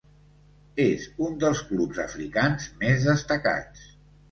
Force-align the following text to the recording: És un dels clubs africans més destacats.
És 0.85 1.05
un 1.25 1.35
dels 1.43 1.61
clubs 1.69 2.01
africans 2.05 2.67
més 2.83 3.09
destacats. 3.13 3.89